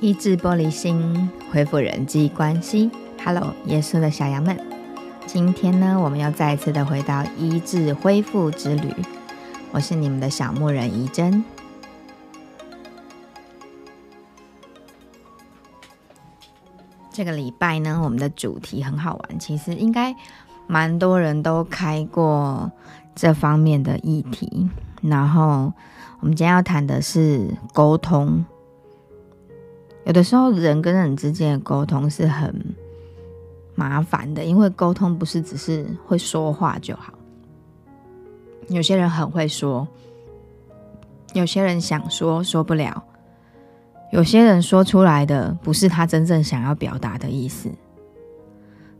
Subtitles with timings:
[0.00, 2.90] 医治玻璃心，恢复人际关系。
[3.24, 4.58] Hello，耶稣的小羊们，
[5.26, 8.92] 今天呢，我们要再次的回到医治恢复之旅。
[9.70, 11.44] 我是你们的小牧人怡珍。
[17.12, 20.14] 这个礼拜呢，我们的主题很好玩，其实应该
[20.72, 22.72] 蛮多人都开过
[23.14, 24.70] 这方面的议题。
[25.02, 25.70] 然后，
[26.20, 28.42] 我们今天要谈的是沟通。
[30.06, 32.74] 有的时候，人跟人之间的沟通是很
[33.74, 37.12] 麻烦的，因为沟通不是只是会说话就好。
[38.68, 39.86] 有些人很会说，
[41.34, 43.04] 有些人想说说不了，
[44.10, 47.68] 有些人说出来的不是他真正想要表达的意思。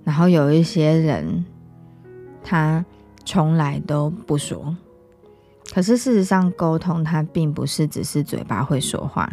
[0.04, 1.42] 然后有一些人，
[2.42, 2.84] 他
[3.24, 4.76] 从来都不说。
[5.72, 9.32] 可是事实上，沟通它并不是只是嘴巴会说话。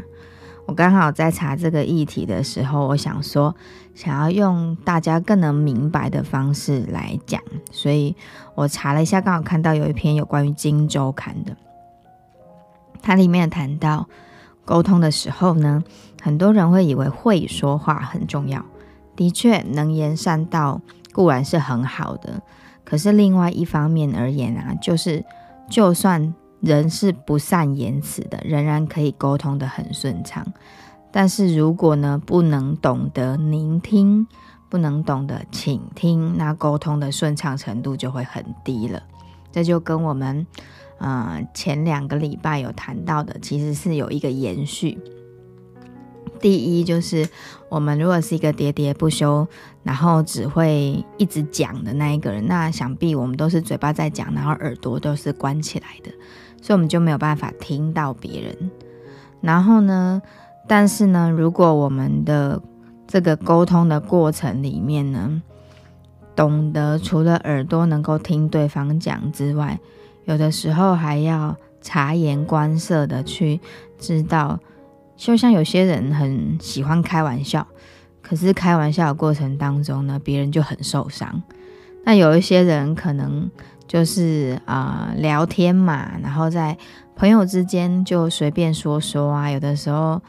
[0.65, 3.53] 我刚好在查这个议题的时候，我想说，
[3.95, 8.15] 想要用大家更能明白的方式来讲，所以
[8.55, 11.57] 我查了一下，刚好看到有一篇有关于《金周刊》的，
[13.01, 14.07] 它里面谈到
[14.63, 15.83] 沟通的时候呢，
[16.21, 18.63] 很多人会以为会说话很重要，
[19.15, 20.79] 的确，能言善道
[21.11, 22.41] 固然是很好的，
[22.89, 25.23] 可是另外一方面而言啊，就是
[25.69, 26.33] 就算。
[26.61, 30.45] 人是不善言辞的，仍然可以沟通的很顺畅。
[31.09, 34.27] 但是如果呢，不能懂得聆听，
[34.67, 39.01] 不能懂得倾听，那沟通的顺畅程度就会很低了。
[39.53, 40.45] 这就跟我们
[40.97, 44.99] 呃前两个礼拜有谈到的，其实是有一个延续。
[46.41, 47.27] 第一就是
[47.69, 49.47] 我们如果是一个喋喋不休，
[49.83, 56.11] 然后只会一直讲的那一个人，那想必我们都是嘴巴在讲，然后耳朵都是关起来的。
[56.61, 58.71] 所以我们就没有办法听到别人。
[59.41, 60.21] 然后呢，
[60.67, 62.61] 但是呢，如果我们的
[63.07, 65.41] 这个沟通的过程里面呢，
[66.35, 69.79] 懂得除了耳朵能够听对方讲之外，
[70.25, 73.59] 有的时候还要察言观色的去
[73.97, 74.59] 知道，
[75.19, 77.67] 就像有些人很喜欢开玩笑，
[78.21, 81.43] 可是开玩笑的过程当中呢，别人就很受伤。
[82.05, 83.51] 那有一些人可能。
[83.89, 86.77] 就是啊，聊天嘛，然后在
[87.15, 89.49] 朋友之间就随便说说啊。
[89.49, 90.21] 有的时候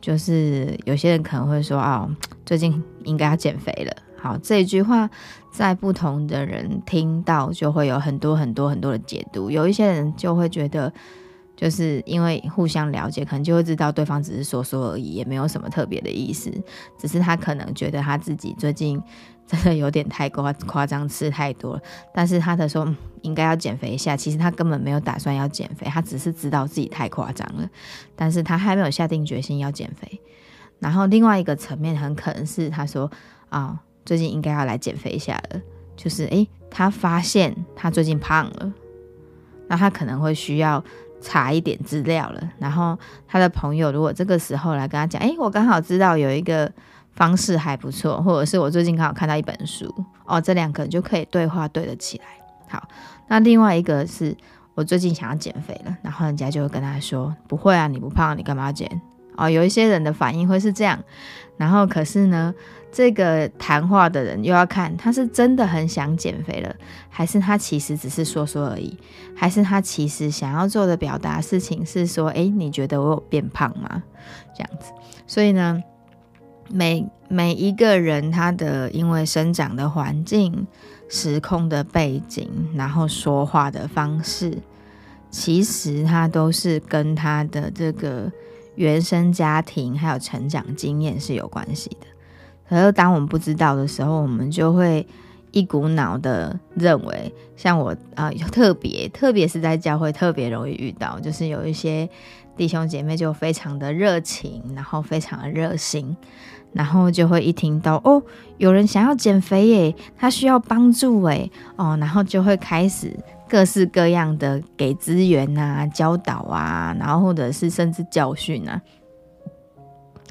[0.00, 2.08] 就是有些人可能会说哦，
[2.46, 3.94] 最近应该要减肥了。
[4.18, 5.10] 好，这一句话
[5.50, 9.50] 在不同的人听到就会有很多很多很多的解读。
[9.50, 10.90] 有一些人就会觉得，
[11.56, 16.50] 就是因为互相了解，可能就会知道对方只是说说而已，也没有什么特别的意思，
[16.98, 19.02] 只是他可能觉得他自己最近。
[19.44, 21.82] 真的有点太夸夸张，吃太多了。
[22.14, 22.88] 但是他的说
[23.20, 27.68] 应该要减肥一下，其实他根本没有打算要减肥，他只是知道自己太夸张了，
[28.16, 30.18] 但是他还没有下定决心要减肥。
[30.78, 33.10] 然后另外一个层面很可能是他说
[33.50, 35.60] 啊，最近应该要来减肥一下了，
[35.96, 38.72] 就是诶，他发现他最近胖了，
[39.68, 40.82] 那他可能会需要
[41.22, 42.42] 查一点资料了。
[42.58, 46.70] 然后他的朋友如果这个时候来跟他讲，诶，我刚好知道有一个。
[47.14, 49.94] 方式还不错，或者是我最近刚好看到一本书
[50.24, 52.24] 哦，这两个就可以对话对得起来。
[52.70, 52.88] 好，
[53.28, 54.34] 那另外一个是
[54.74, 58.88] 我最近想要减肥了，然后人家就会跟他说：“不会啊，你不胖，你干嘛减？”
[59.36, 61.02] 哦，有一些人的反应会是这样，
[61.56, 62.54] 然后可是呢，
[62.90, 66.74] 这个谈话的人又要看他是真的很想减肥了，
[67.08, 68.96] 还是他其实只是说说而已，
[69.34, 74.02] 还是他其实想要做的表达事情是说：“诶，你觉得我有变胖吗？”
[74.56, 74.92] 这样子，
[75.26, 75.82] 所以呢。
[76.70, 80.66] 每每一个人，他的因为生长的环境、
[81.06, 84.56] 时空的背景，然后说话的方式，
[85.28, 88.30] 其实他都是跟他的这个
[88.74, 92.06] 原生家庭还有成长经验是有关系的。
[92.68, 95.06] 可是当我们不知道的时候，我们就会
[95.50, 102.08] 一股脑的认为，像我啊，特别特别是在教会特别容易遇到，就是有一些
[102.56, 106.16] 弟兄姐妹就非常的热情，然后非常的热心。
[106.72, 108.22] 然后就会一听到哦，
[108.56, 111.52] 有人想要减肥耶，他需要帮助诶。
[111.76, 113.14] 哦，然后就会开始
[113.52, 118.80] 各式各样的给资源啊、教导啊，然后或者是甚至教训啊。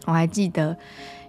[0.08, 0.76] 我还记得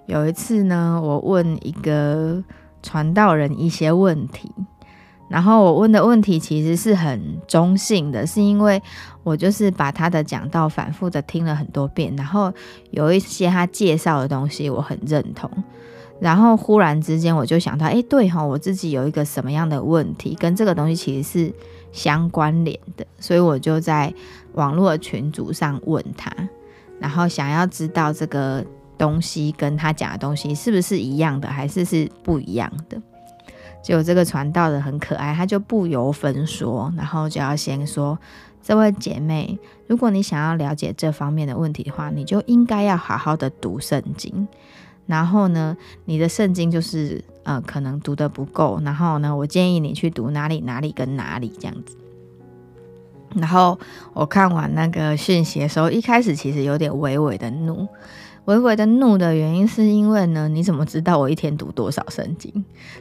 [0.06, 2.42] 有一次呢，我问一个
[2.82, 4.50] 传道人一些问题。
[5.28, 8.80] 然后我问的问题其实是很中性的，是因为
[9.22, 12.50] 我就是把他的讲道反复的听了很多遍，然后
[12.90, 15.50] 有一些他介绍的东西我很认同，
[16.20, 21.54] 然后忽然之间我就想到，哎，对哈，我自己有一个什么样的问题跟这个东西其实是
[21.92, 24.12] 相关联的，所以我就在
[24.54, 26.32] 网络群组上问他，
[26.98, 28.64] 然后想要知道这个
[28.98, 33.00] 东西跟他讲的东西是不是一样的，还是是不一样的。
[33.82, 38.16] 结果这个传道的很可爱，他就不由分说，然后就要先说
[38.62, 44.46] ：“这位姐妹，如果你想要了解这方面的问题的话，你就应该要好好的读圣经。
[45.06, 51.96] 然后呢，你的圣经就是呃可能读的不够，然后呢，我建议你去读哪里哪里跟哪里这样子。”
[53.34, 53.78] 然后
[54.12, 57.88] 我看完那个讯息的时候，一开始其实有点微微的怒。
[58.44, 62.52] 微微的怒的原因是因为呢，你怎么知道我一天读多少圣经？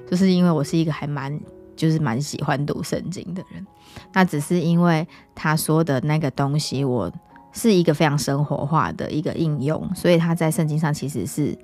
[0.10, 1.38] 就是因为我是一个还蛮
[1.76, 3.66] 就是蛮喜欢读圣经的人。
[4.14, 5.06] 那只是因为
[5.36, 7.12] 他说的那个东西，我
[7.52, 11.58] 是一个非常生活化的一个应用，所以他在圣经上其实是。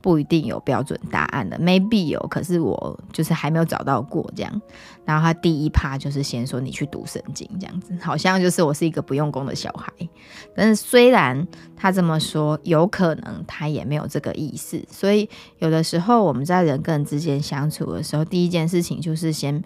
[0.00, 4.62] 不一定有标准答案的，maybe 有，可是我就是还没有找到过这样。
[5.04, 9.92] 然后他第一趴就是先说你去读圣经这样子，好像就是我是一个不用功的小孩。
[10.54, 14.82] 但是虽然他这么说，有可能他也没有这个意思。
[14.90, 19.62] 所以有的时候我们在人跟人之间相处的时候，第一件事情就是先。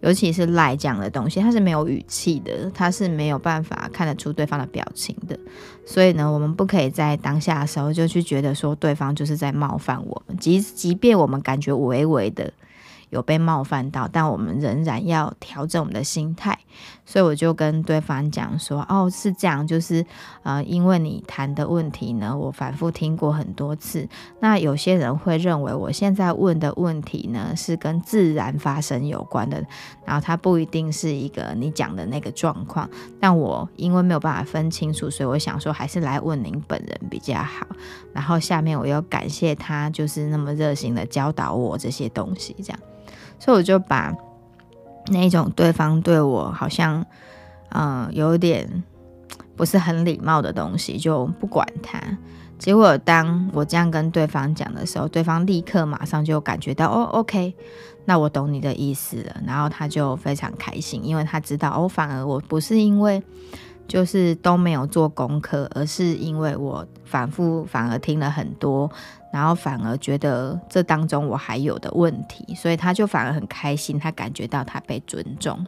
[0.00, 5.38] 尤其是赖这样的东西，他是没有语气的，他是没有办法看得出对方的表情的。
[5.84, 12.52] 所以呢，我们不可以在当下的时候就去觉得说对方就是在冒犯我们，即即便我们感觉微微的。
[13.10, 16.58] 有被冒犯到，但我们仍然要调整我们的心态，
[17.06, 20.04] 所以我就跟对方讲说：“哦，是这样，就是
[20.42, 24.08] 呃，因为你谈的问题呢，我反复听过很多次。
[24.40, 29.64] 那有些人会认为我现在问的问题呢，是跟自然发生有关的，
[30.04, 32.88] 然后它不一定是一个你讲的那个状况。
[33.18, 37.66] 但我因为没有办法分清楚，所以我想说还是来问您本人比较好。
[38.12, 42.78] 然后下面我又感谢他，就是那么热心的教导我这些东西，这样。”
[43.38, 44.14] 所以我就把
[45.08, 47.04] 那种对方对我好像，
[47.70, 48.82] 嗯，有点
[49.56, 52.00] 不是很礼貌的东西，就不管他。
[52.58, 57.54] 结果当我这样跟对方讲的时候，对方立刻马上就感觉到，哦，OK，
[58.04, 59.36] 那我懂你的意思了。
[59.46, 63.22] 然后他就非常开心，因为他知道，哦，反而我不是因为。
[63.86, 68.90] 就是都没有做功课，而是因为我反复反而听了很多，
[69.32, 75.66] 然后反而觉得这当中我还有的问题，所以他就反而很开心，他感觉到他被尊重。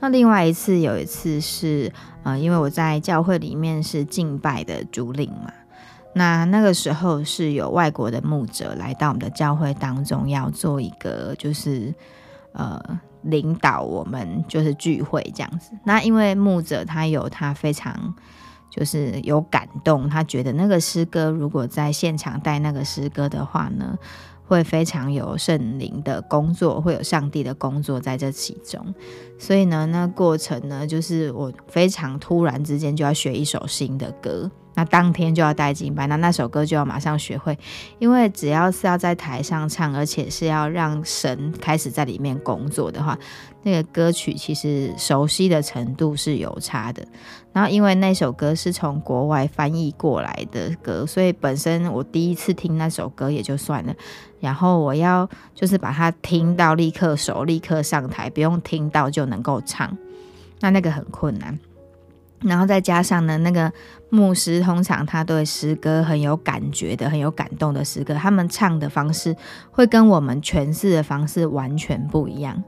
[0.00, 1.92] 那另外一次有一次是，
[2.22, 5.52] 呃，因为我在教会里面是敬拜的主领嘛，
[6.14, 11.94] 那那个时候是有外国的牧者来到我们的教会当中，要做一个就是，
[12.52, 13.00] 呃。
[13.24, 15.72] 领导我们就是聚会这样子。
[15.84, 18.14] 那因为牧者他有他非常
[18.70, 23.98] 就是有感动，他觉得那个诗歌如果在现场带那个诗歌的话呢，
[24.46, 28.94] 会非常有圣灵的工作，会有上帝的工作在这其中。
[29.38, 34.50] 所以呢，那过程呢，就是我非常突然之间就要学一首新的歌。
[34.80, 37.58] 那当天就要带敬拜，那那首歌就要马上学会，
[37.98, 43.18] 因为只要是要在台上唱，而且是要让神开始在里面工作的话，
[43.62, 47.06] 那个歌曲其实熟悉的程度是有差的。
[47.52, 53.94] 然后因为那首歌是从国外翻译过来的歌，所以本身我第一次听那首歌也就算了，
[54.40, 59.94] 然后我要就是把它听到立刻熟，立刻上台，不用听到就能够唱，
[60.60, 61.58] 那那个很困难。
[62.42, 63.70] 然后再加上呢，那个
[64.08, 69.36] 牧师通常他对诗歌很有感觉的，很有感动的诗歌，他们唱的方式
[69.70, 72.62] 会跟我们诠释的方式完全不一样。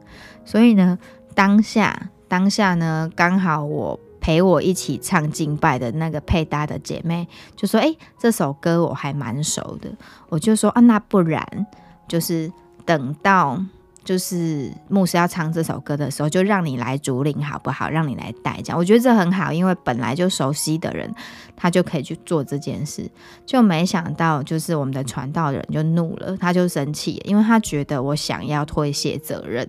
[0.45, 0.99] 所以呢，
[1.35, 7.27] 当下当下呢，刚好我陪我一起唱敬拜的那个配搭的姐妹
[7.57, 9.91] 就说：“哎，这首歌我还蛮熟的。”
[10.29, 11.67] 我就说：“啊，那不然
[12.07, 12.53] 就是
[12.85, 13.65] 等到。”
[14.05, 17.89] 就是牧师要唱这首歌的时候，就让你来主领好不好？
[17.89, 21.13] 让你来带，这样我觉得这很好，因为本来就熟悉的人，
[21.57, 23.11] 他就可以去做这件事。
[23.47, 29.69] 就没想到，就是我们的传道人就怒了，他就生气，因为他觉得我想要推卸责任。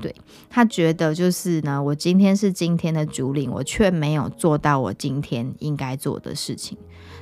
[0.00, 0.14] 对
[0.50, 6.76] 他觉得就是呢，我今天是今天的主领，我却没有做到我今天应该做的事情。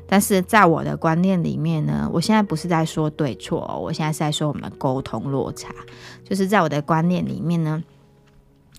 [0.07, 5.73] 但是在我的观念里面呢，我现在不是在说对错，我现在是在说我们的沟通落差。
[6.25, 7.83] 就是在我的观念里面呢，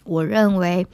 [0.04, 0.86] 我认为，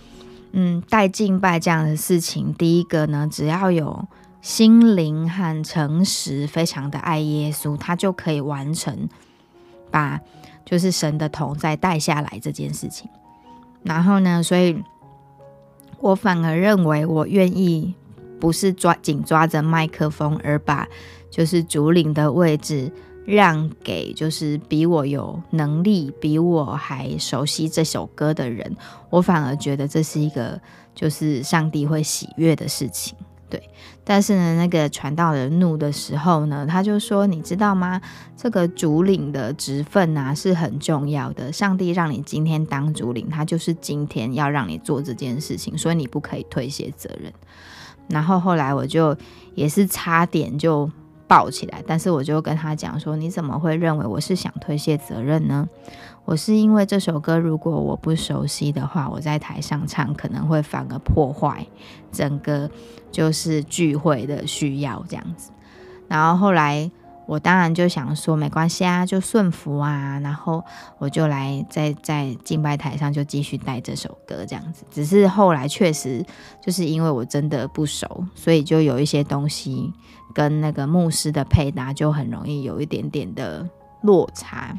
[0.51, 4.07] 嗯，带敬拜这样的事情，第一个呢，只要有
[4.41, 9.09] 心灵和诚实，非常的爱耶稣，他就可以完成
[9.91, 10.19] 把
[10.69, 13.09] 就是神的同在带下来这件事情。
[13.83, 14.83] 然后呢，所以
[15.99, 17.95] 我反而认为，我愿意。
[18.39, 20.87] 不是抓紧抓着麦克风，而把
[21.29, 22.89] 就是主领的位置
[23.25, 28.77] 让给就是比我有能力、比我还熟悉这首歌的人，
[29.09, 30.57] 我反而觉得这是一个
[30.95, 33.13] 就是上帝会喜悦的事情。
[33.49, 33.61] 对，
[34.03, 37.99] 但是呢，那个传道人怒的时候呢，他就说：“你知道吗？
[38.37, 41.51] 这个主领的职分啊是很重要的。
[41.51, 47.33] 上帝让你今天当主领，他就是今天要让你做这件事情，所以你不可以推卸责任。”
[48.07, 49.15] 然后后来我就
[49.55, 50.89] 也是差点就
[51.27, 55.67] 抱起来，但是我就跟他讲说：“你怎么会认为我是想推卸责任呢？”
[56.29, 61.65] 我是因为这首歌，如果我不熟悉的话，我在台上唱可能会反而破坏
[62.11, 62.69] 整个
[63.11, 65.49] 就是聚会的需要这样子。
[66.07, 66.91] 然后后来
[67.25, 70.19] 我当然就想说没关系啊，就顺服啊。
[70.19, 70.63] 然后
[70.99, 74.85] 我就来在在敬拜台上就继续带这首歌这样子。
[74.91, 76.23] 只是后来确实
[76.63, 79.91] 就是因为我真的不熟，所以就有一些东西
[80.35, 83.67] 跟那个牧师的配搭就很容易有一点点的
[84.03, 84.77] 落差。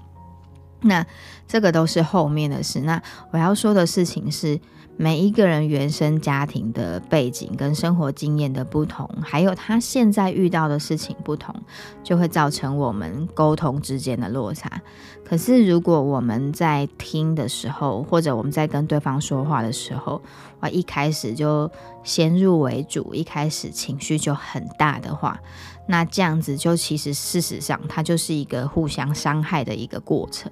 [0.82, 1.04] 那
[1.46, 2.80] 这个都是后面的事。
[2.80, 4.58] 那我要说的事情是，
[4.96, 11.54] 每一个人原生家庭的背景跟生活经验的不同，还有他现在遇到的事情不同，
[12.02, 14.80] 就会造成我们沟通之间的落差。
[15.24, 20.20] 可是如果我们在听的时候，或者我们在跟对方说话的时候，
[20.60, 21.70] 我一开始就
[22.02, 25.40] 先入为主，一开始情绪就很大的话，
[25.86, 30.50] 那这样子就其实事实上它就是一个互相伤害的一个过程。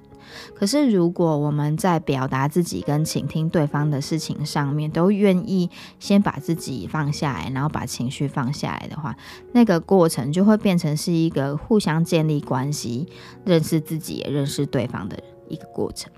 [0.55, 5.69] 可是，如果我们在表达自己跟倾听对方的事情上面，都愿意
[5.99, 9.15] 先把自己放下来，然后把情绪放下来的话，
[9.53, 13.07] 那个过程就会变成是一个互相建立关系、
[13.45, 15.17] 认识自己也认识对方的
[15.47, 16.11] 一个过程。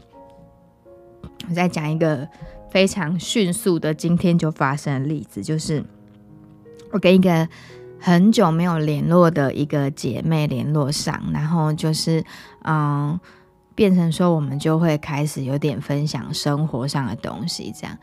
[1.50, 2.28] 我再讲一个
[2.72, 5.84] 非常迅速的今天就发生的例子，就是
[6.92, 7.48] 我跟一个
[8.00, 12.24] 很久没有联络的一个姐妹联络上，然后就是
[12.64, 13.20] 嗯。
[13.76, 17.98] 变成说，我们就会开始有点分享生活上的东西，这样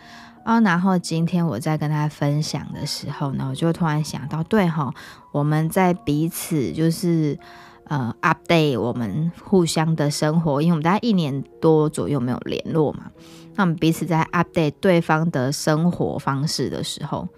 [0.44, 0.60] 啊。
[0.60, 4.92] 然后今天我在跟他分享的时候呢，我就突然想到，对哈，
[5.32, 7.38] 我们在彼此就是
[7.84, 13.10] 呃 update 我们互相的生活，因为我们大概一年多左右没有联络嘛。
[13.54, 17.28] 那我们彼此在 update 对方的生活方式的时候。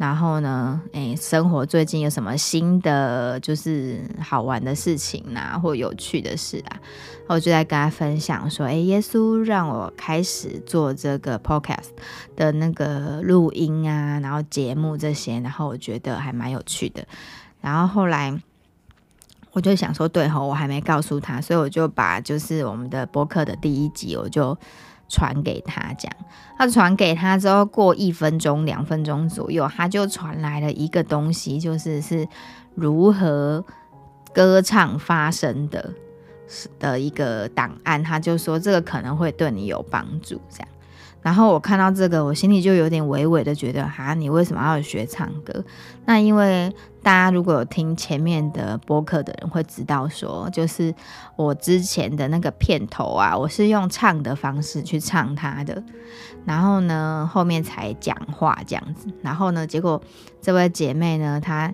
[0.00, 0.80] 然后呢？
[0.92, 6.80] 诶，生活最近有什么新的就是好玩的事情呐，或有趣的事啊？
[7.28, 11.90] 我就在跟他分享说：，诶，耶稣让我开始做这个 podcast
[12.34, 17.06] 的那个录音啊，然后节目这些，然后我觉得还蛮有趣的。
[17.60, 18.34] 然后后来
[19.52, 24.56] 我就想说，对吼，我还没告诉他，所以我就把就是我们的播客的第一集，我就。
[25.10, 26.10] 传给他讲，
[26.56, 32.26] 他传给他之后，过一分钟、两分钟左右，他就传来了一个东西，就是是
[32.74, 33.62] 如何
[34.32, 35.92] 歌唱发声的
[36.78, 38.02] 的一个档案。
[38.02, 40.68] 他就说这个可能会对你有帮助，这样。
[41.22, 45.64] 然后我看到这个，我心里就有点微微的觉得，哈，你为什么要学唱歌？
[46.06, 50.94] 那因为大家如果有听前面的播客的人会知道，说就是
[51.36, 55.82] 我之前的那个片头啊，我是用唱的方式去唱它的，
[56.46, 59.06] 然后呢后面才讲话这样子。
[59.22, 60.00] 然后呢，结果
[60.40, 61.72] 这位姐妹呢，她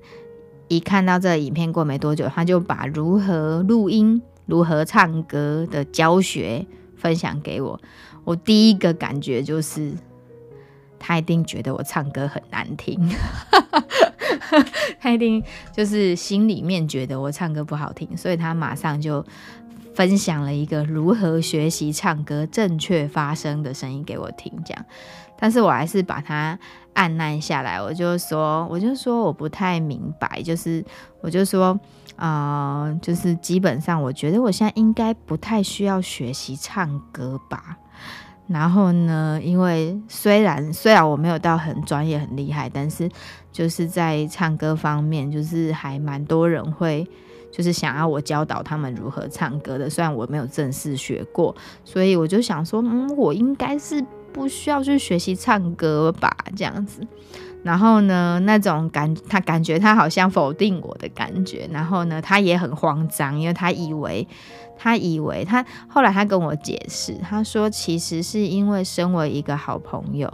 [0.66, 7.80] 一看到这个影片过没多久，她就把如何录音、如何唱歌的教学分享给我。
[8.26, 9.92] 我第一个感觉就是，
[10.98, 12.98] 他一定觉得我唱歌很难听，
[14.98, 15.40] 他一定
[15.72, 19.24] 就是心里面觉得我唱歌不好听，所以他马上就
[19.94, 24.84] 分享了一个如何学习唱歌正确发声的声音给我听，这样。
[25.38, 26.58] 但是我还是把它
[26.94, 30.84] 按捺下来，我就说，我就说我不太明白，就是
[31.20, 31.78] 我就说，
[32.16, 37.78] 啊，就是基本上我觉得我现在应该不太需要学习唱歌吧。
[38.48, 39.40] 然后呢？
[39.42, 43.10] 因为虽然虽然我没有到很专业很厉害，但是
[43.50, 47.04] 就是在唱歌方面，就是还蛮多人会
[47.50, 49.90] 就是想要我教导他们如何唱歌的。
[49.90, 51.52] 虽然我没有正式学过，
[51.84, 54.00] 所以我就想说，嗯，我应该是
[54.32, 57.00] 不需要去学习唱歌吧，这样子。
[57.64, 61.68] 然后呢，那种感他感觉他好像否定我的感觉。
[61.72, 64.28] 然后呢，他也很慌张，因为他以为。
[64.76, 70.32] 他以为他后来他跟我解释，他说其实是因为身为一个好朋友，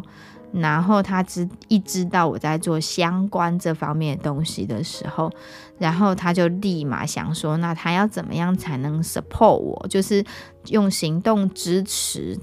[0.52, 5.30] 然后他知一知道我在做相关这方面的东西的时候，
[5.78, 10.24] 然后他就立马想说，那他要怎么样才能 support 我，就是
[10.68, 12.38] 用行动支持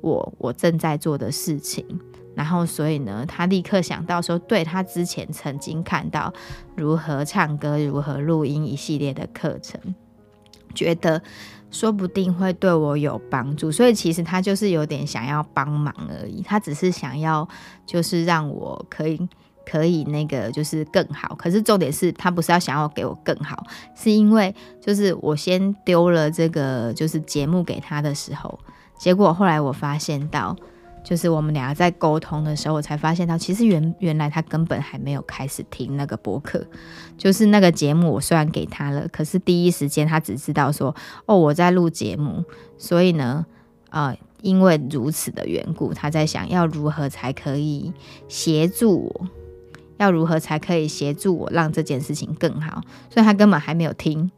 [0.00, 1.86] 我我正在做的事情。
[2.34, 6.34] 然后所以呢，他立刻想到说，对他之前曾经看到
[6.74, 9.80] 如何唱歌、如何录音一系列的课程。
[10.74, 11.22] 觉得
[11.70, 16.42] 说不定会对我有帮助，所以其实他就是有点想要帮忙而已。
[16.42, 17.48] 他只是想要，
[17.86, 19.28] 就是让我可以
[19.64, 21.34] 可以那个就是更好。
[21.36, 23.64] 可是重点是他不是要想要给我更好，
[23.94, 28.58] 是因为就是我先丢了这个就是节目给他的时候，
[28.98, 30.56] 结果后来我发现到。
[31.04, 36.66] 就是我们俩在沟通的时候，我才发现到，其实原原来他根本还没有开始听那个播客，
[37.18, 40.96] 就是那个节目，我虽然给他了，可是第一时间他只知道说，
[41.26, 42.42] 哦，我在录节目，
[42.78, 43.44] 所以呢，
[43.90, 47.92] 呃，因为如此的缘故，他在想要如何才可以
[48.26, 49.26] 协助我，
[49.98, 52.80] 要如何才可以协助我让这件事情更好，
[53.10, 54.30] 所以他根本还没有听。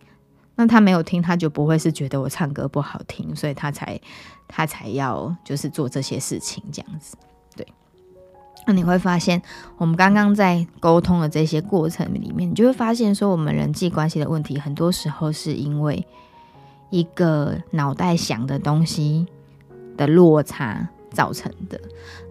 [0.58, 4.00] 那他没有听，他就不会是觉得我唱歌不好听，所以他才
[4.48, 7.14] 他才要就是做这些事情这样子。
[7.54, 7.66] 对，
[8.66, 9.40] 那你会发现，
[9.76, 16.02] 我们刚刚在沟通的这些过程里面，你就会发现说，我们人际关系的问题，很多时候是因为
[16.88, 19.26] 一个脑袋想的东西
[19.94, 21.78] 的落差造成的。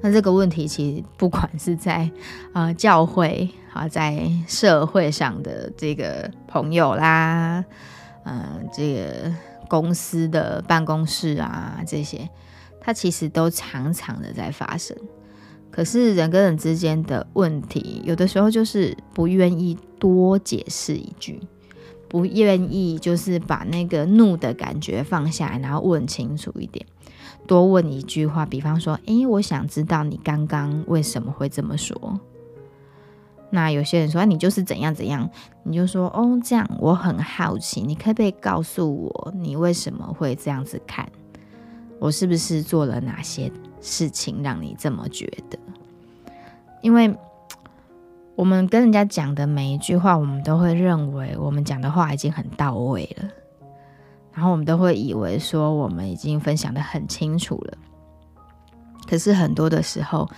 [0.01, 2.09] 那这个问题其实不管是在
[2.53, 7.63] 啊教会啊，在社会上的这个朋友啦。
[8.25, 9.31] 嗯，这个
[9.67, 12.29] 公司的办公室啊，这些，
[12.81, 14.97] 它其实都常常的在发生。
[15.71, 21.41] 可是人跟人之间的问题，有的时候就是不愿意多解释一句，
[22.07, 26.85] 不愿意就是把那个怒的感觉放下来，然后问清楚一点，
[27.45, 32.19] 多问一句话，比方说，诶，我想知道你刚刚为什么会这么说。
[33.55, 35.29] 那有些人说你就是怎样怎样，
[35.63, 41.09] 你就说哦这样，我很好奇，你可不可以告诉我你为什么会这样子看？
[41.97, 45.57] 我是不是做了哪些事情让你这么觉得？
[46.81, 47.15] 因为
[48.35, 53.29] 我们跟人家讲的每一句话，我们都会认为我们讲的话已经很到位了，
[54.33, 57.77] 然后我们都会以为说我们已经分享的很清楚了。
[59.07, 60.29] 可是很多的时候，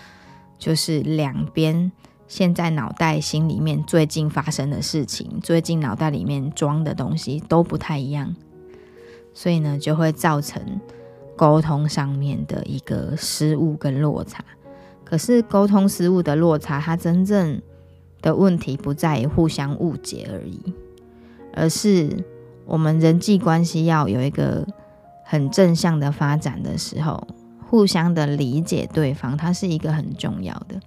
[0.59, 1.91] 就是两边。
[2.27, 8.35] 现在脑袋心里面最近发生的事情，最近脑袋里面装的东西都不太一样，
[9.33, 10.61] 所以呢，就会造成
[11.35, 14.43] 沟通上面的一个失误跟落差。
[15.05, 17.61] 可是沟通失误的落差，它真正
[18.21, 20.73] 的问题不在于互相误解而已，
[21.53, 22.09] 而是
[22.65, 24.67] 我们人际关系要有一个
[25.23, 27.25] 很正向的发展的时候，
[27.69, 30.77] 互相的理解对方，它是一个很重要的。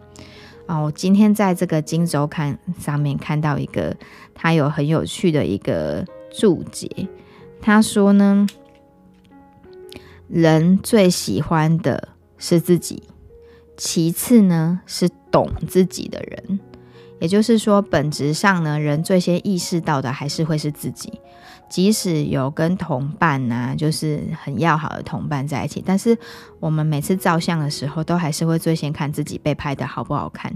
[0.70, 3.96] 哦，我今天在这个《金周刊》上面看到一个，
[4.32, 6.88] 他有很有趣的一个注解。
[7.60, 8.46] 他说呢，
[10.28, 13.02] 人最喜欢的是自己，
[13.76, 16.60] 其次呢是懂自己的人。
[17.18, 21.20] 也就是说，本质上呢，人最先意识到的还是会是自己。
[21.70, 26.18] 即使有跟同伴呐，就是很要好的同伴在一起，但是
[26.58, 30.52] 我们每次照相的时候，都还是会最先看自己被拍的好不好看。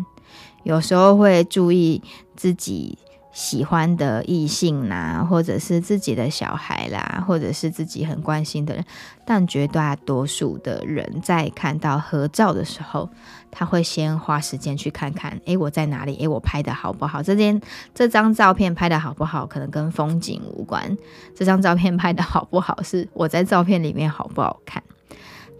[0.65, 2.03] 有时候会注意
[2.35, 2.99] 自己
[3.35, 8.85] 喜欢的异性啦，或者是自己的小孩啦，或者是自己很关心的人。
[9.27, 13.11] 但绝大多数的人在看到合照的时候，
[13.51, 16.15] 他会先花时间去看看，诶，我在哪里？
[16.17, 17.23] 诶，我拍的好不好？
[17.23, 17.61] 这件
[17.93, 19.45] 这张照片拍的好不好？
[19.45, 20.97] 可能跟风景无关。
[21.35, 24.81] 这张照片拍的好不好，是我在照片里面好不好看？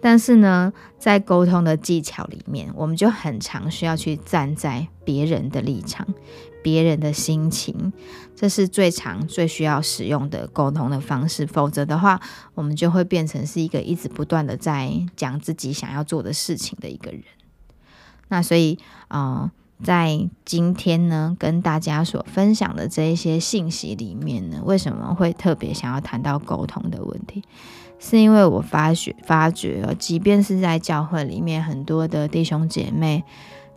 [0.01, 6.07] 但是呢，在沟通的技巧里面，我们就很常需要去站在别人的立场、
[6.61, 7.91] 别人的心情，
[8.35, 11.47] 这是最常、最需要使用的沟通的方式。
[11.47, 12.19] 否则的话，
[12.53, 17.23] 我们就会变成是一个一直不断的在讲自己想要做的事情的一个人。
[18.27, 18.77] 那所以，
[19.07, 19.49] 呃，
[19.83, 27.43] 在今天呢，跟大家所分享的这一些信息里面呢，为什么会特别想要谈到沟通的问题？
[27.97, 33.23] 是因为我发觉，发觉哦，即便是在教会里面，很多的弟兄姐妹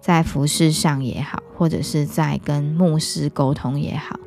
[0.01, 4.19] 在服饰上也好，或者是在跟牧师沟通也好，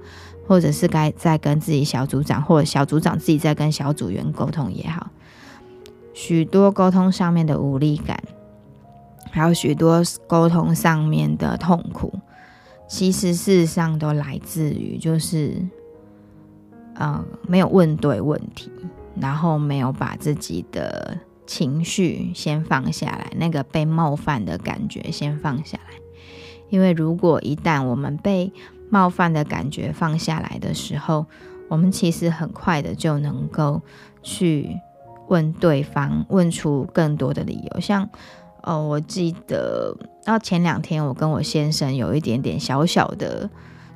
[0.47, 5.11] 或者是该在跟自己小组长或者小组长自己在跟小组员沟通也好，
[6.13, 8.21] 许多沟通上面的无力感，
[9.29, 12.13] 还有许多沟通上面的痛苦，
[12.87, 15.55] 其实事实上都来自于就是，
[16.95, 18.71] 嗯，没有问对问题。
[19.19, 25.95] 然后没有把自己的情绪先放下来，那个被冒犯的感觉先放下来。
[26.69, 28.53] 因为如果一旦我们被
[28.89, 31.25] 冒犯的感觉放下来的时候，
[31.67, 33.81] 我们其实很快的就能够
[34.23, 34.77] 去
[35.27, 37.79] 问对方，问出更多的理由。
[37.81, 38.09] 像，
[38.63, 39.93] 哦，我记得，
[40.23, 43.49] 到前两天我跟我先生有一点点小小的，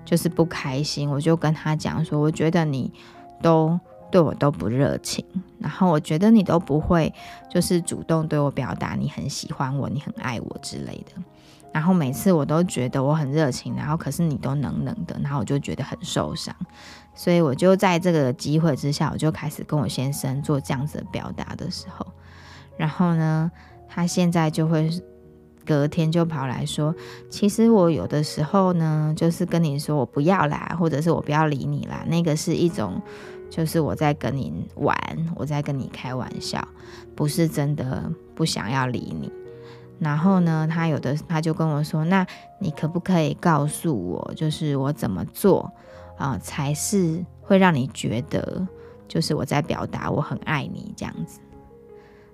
[0.04, 2.91] 就是不开心，我就跟他讲说，我觉得你
[3.41, 3.80] 都。
[4.15, 5.25] 对我都不热情，
[5.60, 7.13] 然后我觉得你都不会，
[7.49, 11.21] 就是主动对我表达你很喜欢我，你很爱我之类的。
[11.73, 16.56] 然后每次我都觉得我很热情，然后可是你都冷冷的，然后我就觉得很受伤，
[17.13, 22.08] 所以我就在这个机会之下，我就开始跟我先生做这样子的表达的时候，
[22.78, 23.51] 然后呢，
[23.89, 24.89] 他现在就会
[25.65, 26.95] 隔天就跑来说，
[27.30, 33.01] 其实我有的时候呢，就是跟你说我不要啦，或者是我不要理你啦，那个是一种，
[33.49, 34.95] 就是我在跟你玩，
[35.36, 36.65] 我在跟你开玩笑，
[37.15, 39.31] 不是真的不想要理你。
[39.97, 42.27] 然后呢，他有的他就跟我说：“那
[42.60, 45.71] 你可不可以告诉我，就是我怎么做
[46.17, 48.67] 啊，才是会让你觉得，
[49.08, 51.39] 就是我在表达我很爱你这样子？”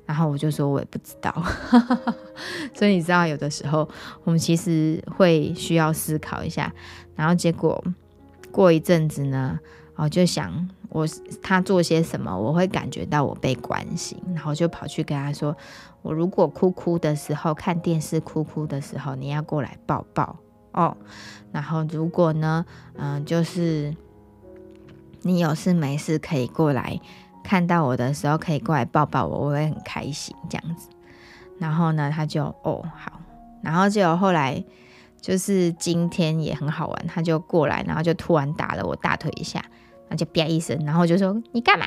[0.07, 1.31] 然后我就说：“我也不知道。
[2.73, 3.87] ”所以你知道，有的时候
[4.23, 6.73] 我们其实会需要思考一下。
[7.15, 7.81] 然后结果
[8.51, 9.59] 过一阵子呢，
[10.03, 10.69] 我就想。
[10.93, 11.07] 我
[11.41, 15.55] 他做些什么，我会感觉到我被关心，然后就跑去跟他说
[16.03, 20.35] ：“我如果哭哭的时候，看电视哭哭的时候，你要过来抱抱
[20.73, 20.97] 哦。
[21.53, 22.65] 然后如果呢，
[22.97, 23.95] 嗯，就是
[25.21, 26.99] 你有事没事可以过来
[27.41, 30.89] 看到我的时候，可以过来抱抱我，我会很开心这样子。
[31.57, 33.21] 然后呢，他就哦好，
[33.61, 34.61] 然后就后来
[35.21, 39.63] 就是今天也很好玩，他就过来，然后就突然打了我大腿一下。”
[40.11, 41.85] 他就啪一声，然后就说你干嘛？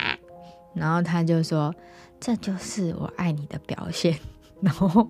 [0.74, 1.72] 然后他就说
[2.18, 4.18] 这就是我爱你的表现。
[4.62, 5.06] 然后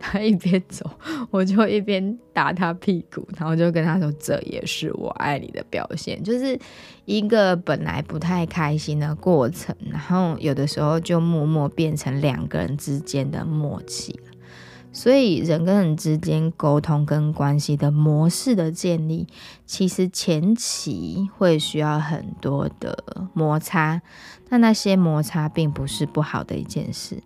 [0.00, 0.84] 他一边走，
[1.30, 6.58] 我就一边打他屁股，然后就跟他说这也是我爱你的表现，就是
[7.04, 14.33] 一个本来不太开心的过程，然后有的时候就默默变成两个人之间的默契了。
[14.96, 19.26] 所以人跟人之间沟通跟关系的模式的建立，
[19.66, 22.96] 其实前期会需要很多的
[23.34, 24.00] 摩擦，
[24.48, 27.20] 但那些摩擦并不是不好的一件事，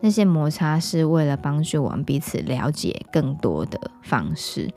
[0.00, 4.70] 那些摩擦是为了帮助我们彼此了解更多的方式。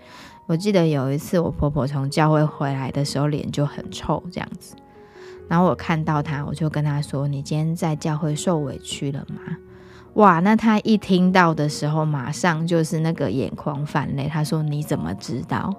[0.45, 4.77] 我记得有一次我婆婆从教会回来的时候，脸就很臭这样子，
[5.49, 9.57] 然后我看到她，我就跟她说：“你今天在教会受委屈了吗？”
[10.13, 14.27] 哇，那他一听到的时候，马上就是那个眼眶泛泪。
[14.27, 15.73] 他说：“你怎么知道？”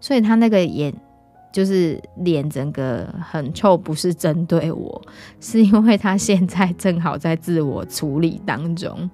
[0.00, 0.92] 所以他那个眼
[1.52, 5.02] 就是脸整个很臭，不是针对我，
[5.40, 9.08] 是因为他现在正好在自我处理当中。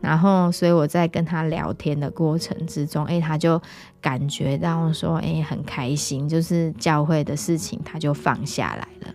[0.00, 3.60] 然后，所以我在跟他聊天的过程之中，诶，他就
[4.00, 9.14] 感觉到说，诶，很开心，就是教会的事情他就放下来了。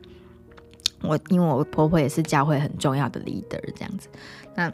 [1.01, 4.07] 我因为我婆婆也是教会很重要的 leader，这样子，
[4.55, 4.71] 那。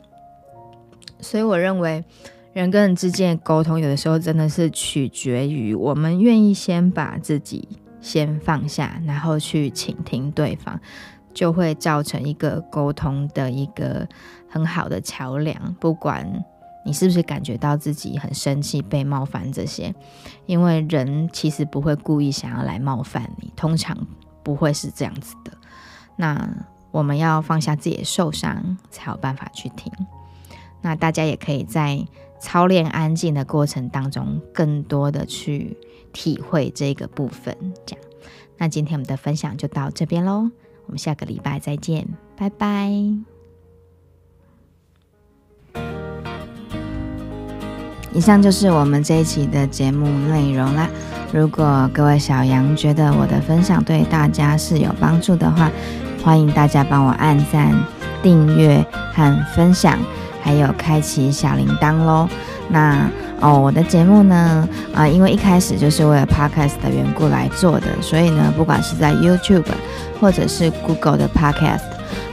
[1.20, 2.04] 所以我认为，
[2.52, 7.66] 人跟人之间的沟通，有的时候真的是取决于我们愿意先把自己
[8.02, 10.78] 先放下，然后去倾听对方，
[11.34, 14.06] 就会造成一个沟通的一个
[14.50, 15.74] 很好的桥梁。
[15.80, 16.44] 不管
[16.86, 19.96] 你是不是感觉到自己很生气、被冒犯这些，
[20.46, 23.98] 因为人其实不会故意想要来冒犯你，通常
[24.44, 25.54] 不会是这样子的。
[26.16, 26.50] 那
[26.92, 29.92] 我们要放下自己的受伤，才有办法去听。
[30.82, 32.06] 那大家也可以在
[32.40, 35.78] 操练安静的过程当中，更多的去
[36.12, 37.58] 体会这个部分。
[37.86, 38.06] 这样，
[38.58, 40.50] 那今天我们的分享就到这边喽，
[40.86, 42.92] 我们下个礼拜再见，拜拜。
[48.16, 50.88] 以上就是我们这一期的节目内容啦。
[51.34, 55.72] 如果各位小羊觉得我的分享对大家是有帮助的话，
[56.24, 57.70] 欢迎大家帮我按赞、
[58.22, 58.84] 订阅
[59.14, 60.00] 和分享。
[60.42, 62.28] 还有开启小铃铛喽。
[62.70, 63.10] 那
[63.42, 69.66] 哦，我的节目呢，啊，因为一开始就是为了 Podcast 的缘故来做的，所以呢，不管是在 YouTube，
[70.20, 71.82] 或者是 Google 的 Podcast，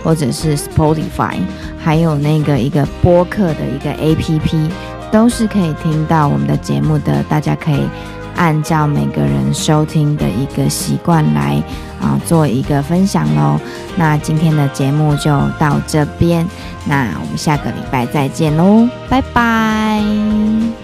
[0.04, 1.38] 或者是 Spotify，
[1.78, 4.70] 还有那个一个播客的一个 APP，
[5.10, 7.22] 都是可以听到我们的节目的。
[7.24, 7.88] 大家可以
[8.36, 11.62] 按照每个人收听的一个习惯来
[12.00, 13.60] 啊，做一个分享喽。
[13.96, 16.46] 那今天的节目就到这边。
[16.86, 20.79] 那我们下个礼拜再见喽，拜拜。